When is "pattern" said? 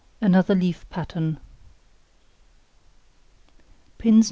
0.89-1.39